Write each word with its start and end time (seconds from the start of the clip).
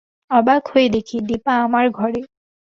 অবাক 0.31 0.63
হয়ে 0.71 0.87
দেখি, 0.89 1.17
দিপা 1.21 1.53
আমার 1.65 1.85
ঘরে। 1.91 2.21